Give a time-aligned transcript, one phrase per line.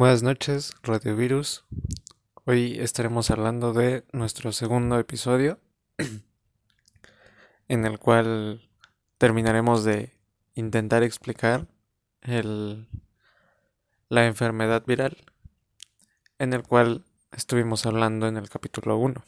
[0.00, 1.66] Buenas noches, Radio Virus.
[2.46, 5.60] Hoy estaremos hablando de nuestro segundo episodio,
[7.68, 8.66] en el cual
[9.18, 10.14] terminaremos de
[10.54, 11.66] intentar explicar
[14.08, 15.18] la enfermedad viral,
[16.38, 19.22] en el cual estuvimos hablando en el capítulo 1.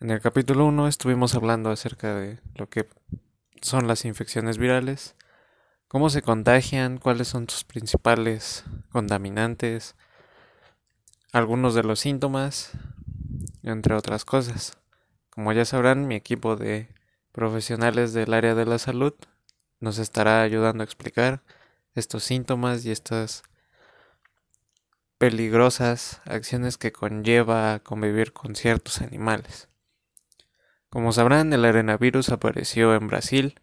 [0.00, 2.88] En el capítulo 1 estuvimos hablando acerca de lo que
[3.60, 5.14] son las infecciones virales,
[5.90, 9.96] cómo se contagian, cuáles son sus principales contaminantes,
[11.32, 12.70] algunos de los síntomas,
[13.64, 14.78] entre otras cosas.
[15.30, 16.94] Como ya sabrán, mi equipo de
[17.32, 19.14] profesionales del área de la salud
[19.80, 21.42] nos estará ayudando a explicar
[21.96, 23.42] estos síntomas y estas
[25.18, 29.68] peligrosas acciones que conlleva convivir con ciertos animales.
[30.88, 33.60] Como sabrán, el arenavirus apareció en Brasil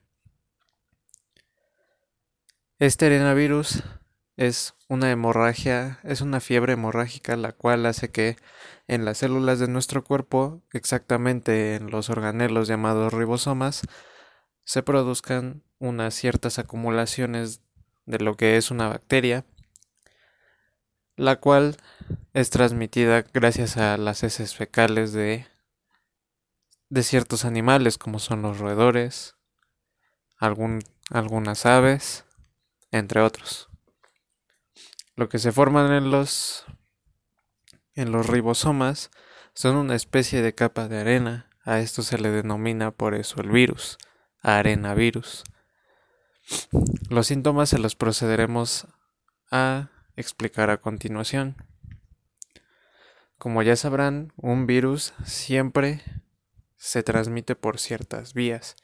[2.79, 3.83] este arenavirus
[4.35, 8.37] es una hemorragia, es una fiebre hemorrágica la cual hace que
[8.87, 13.81] en las células de nuestro cuerpo, exactamente en los organelos llamados ribosomas,
[14.63, 17.61] se produzcan unas ciertas acumulaciones
[18.05, 19.43] de lo que es una bacteria,
[21.15, 21.77] la cual
[22.33, 25.47] es transmitida gracias a las heces fecales de,
[26.89, 29.35] de ciertos animales como son los roedores,
[30.37, 32.26] algún, algunas aves,
[32.91, 33.69] entre otros.
[35.15, 36.65] Lo que se forman en los
[37.95, 39.09] en los ribosomas
[39.53, 41.49] son una especie de capa de arena.
[41.63, 43.97] A esto se le denomina por eso el virus,
[44.41, 45.43] arenavirus.
[47.09, 48.87] Los síntomas se los procederemos
[49.51, 51.55] a explicar a continuación.
[53.37, 56.03] Como ya sabrán, un virus siempre
[56.77, 58.75] se transmite por ciertas vías,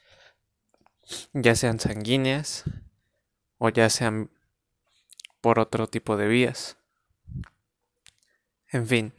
[1.34, 2.64] ya sean sanguíneas,
[3.66, 4.30] o ya sean
[5.40, 6.76] por otro tipo de vías.
[8.70, 9.14] En fin.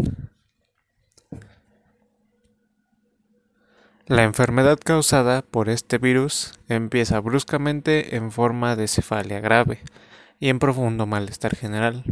[4.04, 9.80] La enfermedad causada por este virus empieza bruscamente en forma de cefalia grave
[10.38, 12.04] y en profundo malestar general.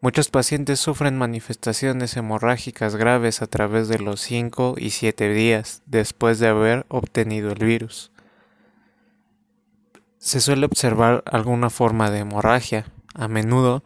[0.00, 6.38] Muchos pacientes sufren manifestaciones hemorrágicas graves a través de los 5 y 7 días después
[6.38, 8.13] de haber obtenido el virus
[10.24, 12.86] se suele observar alguna forma de hemorragia.
[13.12, 13.84] A menudo,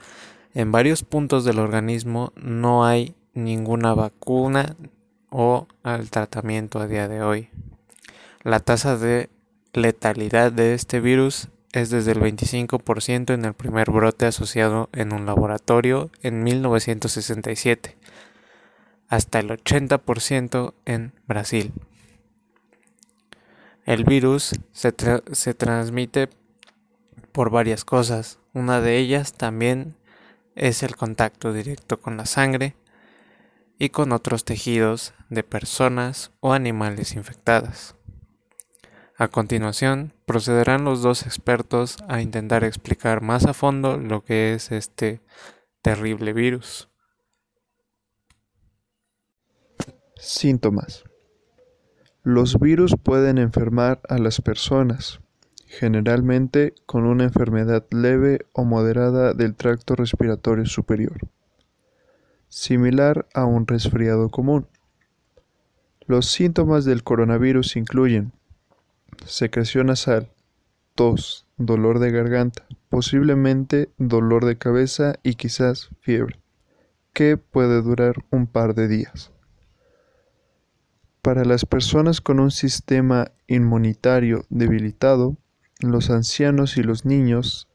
[0.55, 4.77] en varios puntos del organismo no hay ninguna vacuna
[5.31, 7.51] o al tratamiento a día de hoy.
[8.45, 9.31] La tasa de
[9.73, 15.27] letalidad de este virus es desde el 25% en el primer brote asociado en un
[15.27, 17.97] laboratorio en 1967
[19.09, 21.73] hasta el 80% en Brasil.
[23.89, 24.95] El virus se,
[25.33, 26.29] se transmite
[27.33, 28.39] por varias cosas.
[28.53, 29.97] Una de ellas también
[30.55, 32.77] es el contacto directo con la sangre
[33.79, 37.95] y con otros tejidos de personas o animales infectadas.
[39.17, 44.71] A continuación, procederán los dos expertos a intentar explicar más a fondo lo que es
[44.71, 45.23] este
[45.81, 46.91] terrible virus.
[50.17, 51.08] Síntomas.
[52.29, 55.21] Los virus pueden enfermar a las personas,
[55.65, 61.17] generalmente con una enfermedad leve o moderada del tracto respiratorio superior,
[62.51, 64.67] similar a un resfriado común.
[66.07, 68.33] Los síntomas del coronavirus incluyen
[69.25, 70.29] secreción nasal,
[70.95, 76.39] tos, dolor de garganta, posiblemente dolor de cabeza y quizás fiebre,
[77.15, 79.33] que puede durar un par de días.
[81.29, 85.37] Para las personas con un sistema inmunitario debilitado,
[85.81, 87.69] los ancianos y los niños,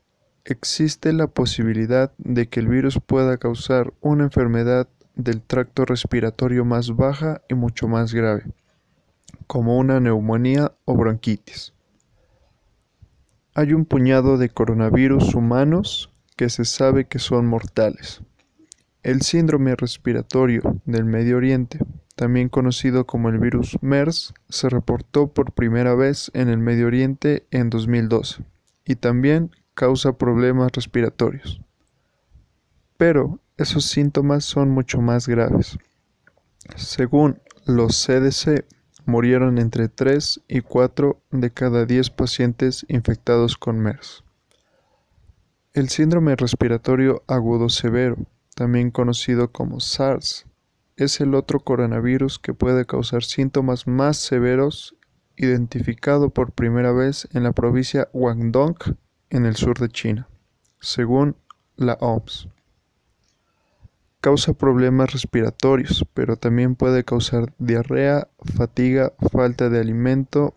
[0.44, 6.95] existe la posibilidad de que el virus pueda causar una enfermedad del tracto respiratorio más
[6.95, 8.45] baja y mucho más grave,
[9.45, 11.73] como una neumonía o bronquitis.
[13.53, 18.23] Hay un puñado de coronavirus humanos que se sabe que son mortales.
[19.03, 21.77] El síndrome respiratorio del Medio Oriente
[22.15, 27.48] también conocido como el virus MERS, se reportó por primera vez en el Medio Oriente
[27.51, 28.44] en 2012
[28.86, 31.62] y también causa problemas respiratorios.
[32.98, 35.77] Pero esos síntomas son mucho más graves.
[36.75, 38.65] Según los CDC,
[39.06, 44.24] murieron entre 3 y 4 de cada 10 pacientes infectados con MERS.
[45.74, 48.18] El síndrome respiratorio agudo severo,
[48.56, 50.45] también conocido como SARS,
[50.95, 54.95] es el otro coronavirus que puede causar síntomas más severos
[55.35, 58.77] identificado por primera vez en la provincia Guangdong
[59.29, 60.27] en el sur de China,
[60.79, 61.35] según
[61.75, 62.49] la OMS.
[64.21, 70.55] causa problemas respiratorios, pero también puede causar diarrea, fatiga, falta de alimento,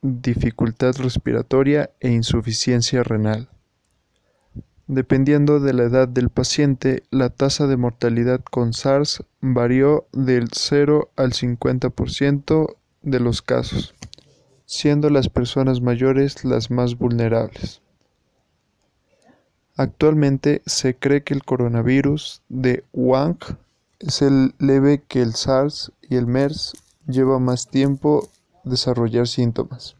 [0.00, 3.48] dificultad respiratoria e insuficiencia renal.
[4.92, 11.12] Dependiendo de la edad del paciente, la tasa de mortalidad con SARS varió del 0
[11.14, 13.94] al 50% de los casos,
[14.66, 17.82] siendo las personas mayores las más vulnerables.
[19.76, 23.38] Actualmente se cree que el coronavirus de Wuhan
[24.00, 26.72] es el leve que el SARS y el MERS
[27.06, 28.28] lleva más tiempo
[28.64, 29.99] desarrollar síntomas.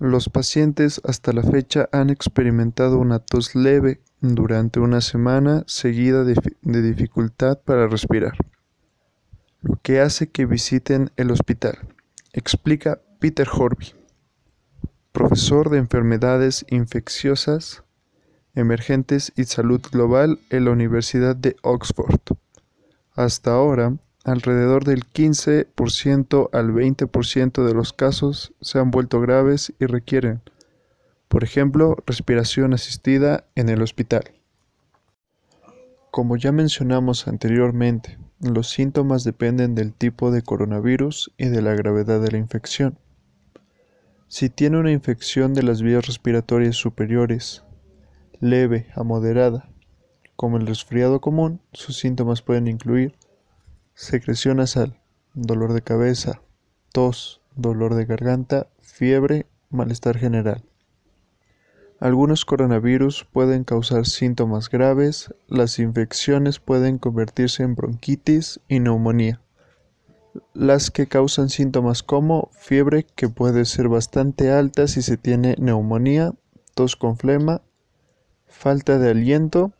[0.00, 6.36] Los pacientes hasta la fecha han experimentado una tos leve durante una semana seguida de,
[6.62, 8.36] dificultad para respirar,
[9.60, 11.78] lo que hace que visiten el hospital,
[12.32, 13.94] explica Peter Horby,
[15.10, 17.82] profesor de enfermedades infecciosas
[18.54, 22.20] emergentes y salud global en la Universidad de Oxford.
[23.14, 29.86] Hasta ahora, alrededor del 15% al 20% de los casos se han vuelto graves y
[29.86, 30.42] requieren,
[31.28, 34.32] por ejemplo, respiración asistida en el hospital.
[36.10, 42.20] Como ya mencionamos anteriormente, los síntomas dependen del tipo de coronavirus y de la gravedad
[42.20, 42.98] de la infección.
[44.26, 47.64] Si tiene una infección de las vías respiratorias superiores,
[48.40, 49.70] leve a moderada,
[50.36, 53.16] como el resfriado común, sus síntomas pueden incluir
[53.98, 54.96] secreción nasal,
[55.34, 56.40] dolor de cabeza,
[56.92, 60.62] tos, dolor de garganta, fiebre, malestar general.
[61.98, 69.40] Algunos coronavirus pueden causar síntomas graves, las infecciones pueden convertirse en bronquitis y neumonía.
[70.54, 76.34] Las que causan síntomas como fiebre que puede ser bastante alta si se tiene neumonía,
[76.74, 77.62] tos con flema,
[78.46, 79.72] falta de aliento,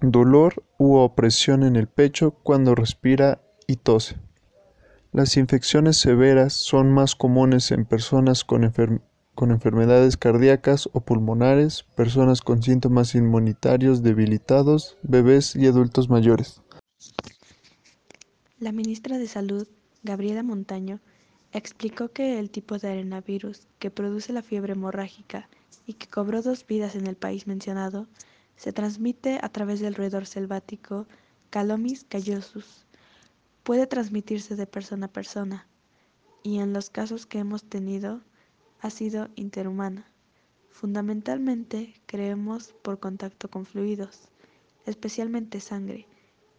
[0.00, 4.16] dolor u opresión en el pecho cuando respira y tose.
[5.12, 12.62] Las infecciones severas son más comunes en personas con, enfermedades cardíacas o pulmonares, personas con
[12.62, 16.60] síntomas inmunitarios debilitados, bebés y adultos mayores.
[18.58, 19.66] La ministra de Salud,
[20.02, 21.00] Gabriela Montaño,
[21.52, 25.48] explicó que el tipo de arenavirus que produce la fiebre hemorrágica
[25.86, 28.06] y que cobró dos vidas en el país mencionado,
[28.56, 31.06] se transmite a través del roedor selvático
[31.50, 32.86] Calomis callosus.
[33.62, 35.66] Puede transmitirse de persona a persona
[36.42, 38.22] y en los casos que hemos tenido
[38.80, 40.06] ha sido interhumana.
[40.70, 44.28] Fundamentalmente creemos por contacto con fluidos,
[44.84, 46.06] especialmente sangre,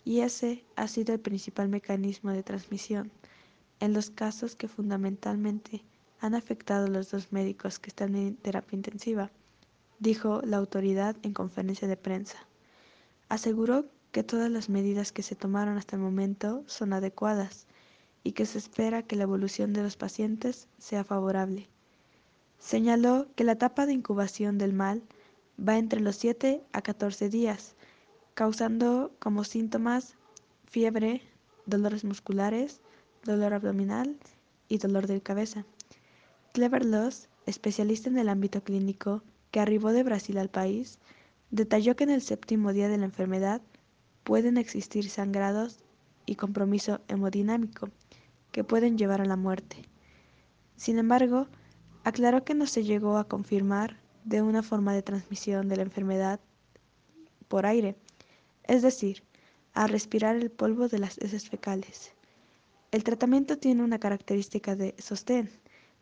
[0.04, 3.12] y ese ha sido el principal mecanismo de transmisión
[3.80, 5.84] en los casos que fundamentalmente
[6.20, 9.32] han afectado los dos médicos que están en terapia intensiva,
[10.00, 12.48] dijo la autoridad en conferencia de prensa.
[13.30, 17.68] Aseguró que todas las medidas que se tomaron hasta el momento son adecuadas
[18.24, 21.68] y que se espera que la evolución de los pacientes sea favorable.
[22.60, 25.04] Señaló que la etapa de incubación del mal
[25.58, 27.75] va entre los 7 a 14 días,
[28.34, 30.16] causando como síntomas
[30.66, 31.22] fiebre,
[31.66, 32.82] dolores musculares,
[33.24, 34.18] dolor abdominal
[34.68, 35.66] y dolor de cabeza.
[36.54, 41.00] Clever Loss, especialista en el ámbito clínico, que arribó de Brasil al país,
[41.51, 43.62] detalló que en el séptimo día de la enfermedad
[44.24, 45.84] pueden existir sangrados
[46.25, 47.89] y compromiso hemodinámico
[48.51, 49.77] que pueden llevar a la muerte.
[50.75, 51.48] Sin embargo,
[52.04, 56.39] aclaró que no se llegó a confirmar de una forma de transmisión de la enfermedad
[57.48, 57.96] por aire,
[58.63, 59.24] es decir,
[59.74, 62.13] a respirar el polvo de las heces fecales.
[62.92, 65.50] El tratamiento tiene una característica de sostén,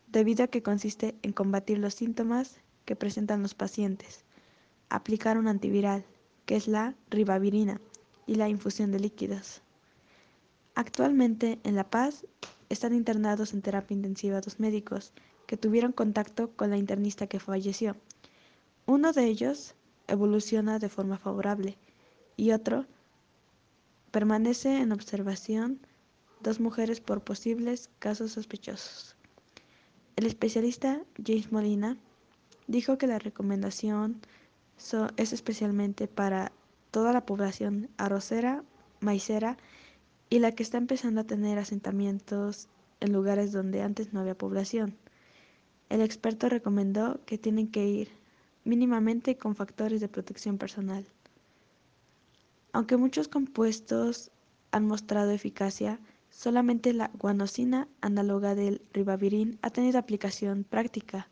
[0.08, 4.24] debido a que consiste en combatir los síntomas que presentan los pacientes,
[4.90, 6.06] aplicar un antiviral,
[6.46, 7.82] que es la ribavirina,
[8.28, 9.62] y la infusión de líquidos.
[10.74, 12.26] Actualmente en La Paz
[12.70, 15.14] están internados en terapia intensiva dos médicos
[15.46, 17.96] que tuvieron contacto con la internista que falleció.
[18.86, 19.76] Uno de ellos
[20.08, 21.78] evoluciona de forma favorable
[22.36, 22.86] y otro
[24.12, 25.80] permanece en observación
[26.42, 29.16] dos mujeres por posibles casos sospechosos.
[30.16, 31.98] El especialista James Molina
[32.68, 34.22] dijo que la recomendación
[35.18, 36.52] es especialmente para
[36.92, 38.64] toda la población arrocera,
[39.00, 39.58] maicera
[40.30, 42.68] y la que está empezando a tener asentamientos
[43.00, 44.96] en lugares donde antes no había población.
[45.90, 48.10] El experto recomendó que tienen que ir
[48.64, 51.06] mínimamente con factores de protección personal.
[52.74, 54.32] Aunque muchos compuestos
[54.72, 56.00] han mostrado eficacia,
[56.36, 61.30] Solamente la guanosina análoga del ribavirin ha tenido aplicación práctica.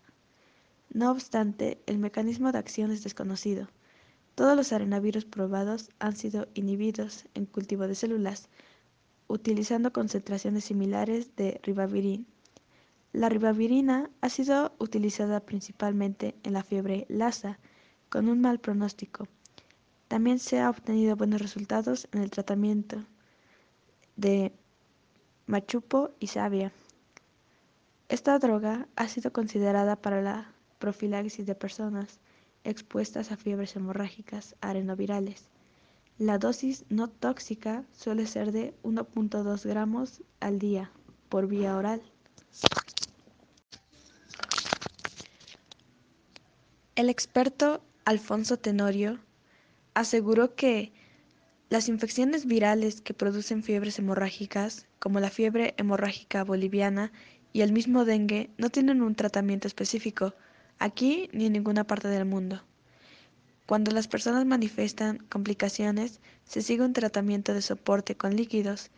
[0.94, 3.68] No obstante, el mecanismo de acción es desconocido,
[4.36, 8.48] Todos los arenavirus probados han sido inhibidos en cultivo de células,
[9.28, 12.28] utilizando concentraciones similares de ribavirin.
[13.12, 17.58] La ribavirina ha sido utilizada principalmente en la fiebre Lassa,
[18.10, 19.28] con un mal pronóstico.
[20.08, 23.04] También se han obtenido buenos resultados en el tratamiento
[24.16, 24.52] de
[25.48, 26.72] machupo y savia.
[28.10, 30.53] Esta droga ha sido considerada para la
[30.84, 32.20] profilaxis de personas
[32.66, 35.48] expuestas a fiebres hemorrágicas arenovirales.
[36.18, 40.92] La dosis no tóxica suele ser de 1.2 gramos al día
[41.30, 42.02] por vía oral.
[46.96, 49.20] El experto Alfonso Tenorio
[49.94, 50.92] aseguró que
[51.70, 57.14] las infecciones virales que producen fiebres hemorrágicas, como la fiebre hemorrágica boliviana
[57.54, 60.34] y el mismo dengue, no tienen un tratamiento específico,
[60.84, 62.62] aquí ni en ninguna parte del mundo.
[63.66, 68.92] Cuando las personas manifiestan complicaciones, se sigue un tratamiento de soporte con líquidos.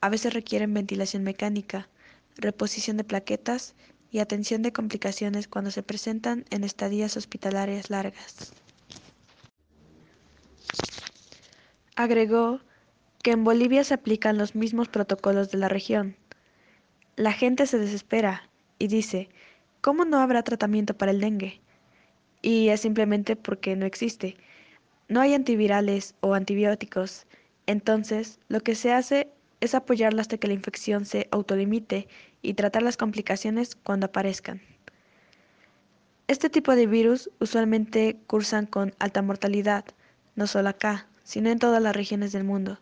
[0.00, 1.88] A veces requieren ventilación mecánica,
[2.36, 3.74] reposición de plaquetas
[4.12, 8.52] y atención de complicaciones cuando se presentan en estadías hospitalarias largas.
[11.96, 12.60] Agregó
[13.24, 16.16] que en Bolivia se aplican los mismos protocolos de la región.
[17.16, 18.48] La gente se desespera
[18.78, 19.30] y dice,
[19.84, 21.60] ¿cómo no habrá tratamiento para el dengue?
[22.40, 24.34] Y es simplemente porque no existe.
[25.08, 27.26] No hay antivirales o antibióticos.
[27.66, 29.28] Entonces, lo que se hace
[29.60, 32.08] es apoyarla hasta que la infección se autolimite
[32.40, 34.62] y tratar las complicaciones cuando aparezcan.
[36.28, 39.84] Este tipo de virus usualmente cursan con alta mortalidad,
[40.34, 42.80] no solo acá, sino en todas las regiones del mundo.